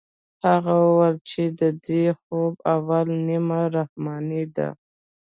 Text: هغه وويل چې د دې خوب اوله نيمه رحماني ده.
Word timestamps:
هغه 0.49 0.73
وويل 0.87 1.17
چې 1.29 1.43
د 1.59 1.61
دې 1.85 2.03
خوب 2.19 2.53
اوله 2.73 3.15
نيمه 3.27 3.61
رحماني 3.75 4.43
ده. 4.55 4.67